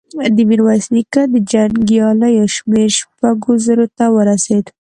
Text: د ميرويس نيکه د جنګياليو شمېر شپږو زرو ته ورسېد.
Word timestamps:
د 0.35 0.37
ميرويس 0.49 0.85
نيکه 0.95 1.21
د 1.33 1.35
جنګياليو 1.51 2.45
شمېر 2.55 2.89
شپږو 2.97 3.51
زرو 3.65 3.85
ته 3.97 4.05
ورسېد. 4.15 4.65